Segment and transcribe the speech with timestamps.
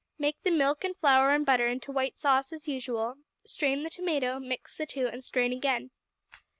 [0.17, 4.39] Make the milk and flour and butter into white sauce as usual; strain the tomato,
[4.39, 5.91] mix the two, and strain again.